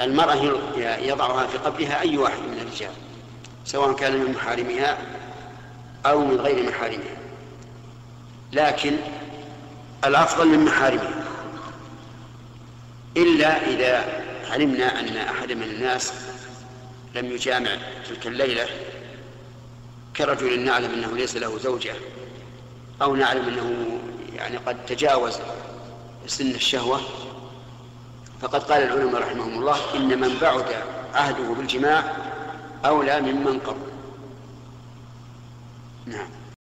[0.00, 0.34] المرأة
[1.00, 2.92] يضعها في قبلها أي واحد من الرجال
[3.64, 4.98] سواء كان من محارمها
[6.06, 7.18] أو من غير محارمها.
[8.52, 8.96] لكن
[10.04, 11.24] الأفضل من محارمها.
[13.16, 16.12] إلا إذا علمنا أن أحد من الناس
[17.14, 17.70] لم يجامع
[18.08, 18.66] تلك الليلة
[20.16, 21.94] كرجل نعلم أنه ليس له زوجة
[23.02, 23.98] أو نعلم أنه
[24.36, 25.38] يعني قد تجاوز
[26.26, 27.00] سن الشهوة
[28.40, 30.64] فقد قال العلماء رحمهم الله إن من بعد
[31.14, 32.02] عهده بالجماع
[32.84, 33.88] أولى ممن قبل.
[36.06, 36.28] نعم.